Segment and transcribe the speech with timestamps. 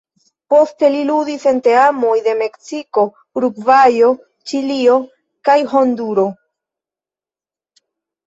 [0.51, 3.03] Poste li ludis en teamoj de Meksiko,
[3.41, 4.09] Urugvajo,
[4.51, 4.95] Ĉilio
[5.49, 6.23] kaj Honduro.